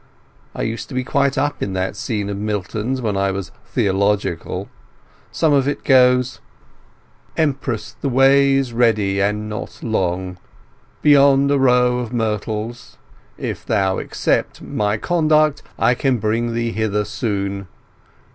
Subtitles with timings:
[0.55, 4.67] I used to be quite up in that scene of Milton's when I was theological.
[5.31, 6.39] Some of it goes—
[7.37, 10.39] 'Empress, the way is ready, and not long,
[11.03, 12.97] Beyond a row of myrtles.......
[13.37, 17.67] If thou accept My conduct, I can bring thee thither soon.